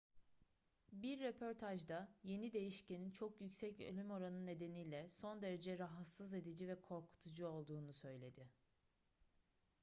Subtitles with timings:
[0.91, 7.47] bir röportajda yeni değişkenin çok yüksek ölüm oranı nedeniyle son derece rahatsız edici ve korkutucu
[7.47, 8.47] olduğunu söyledi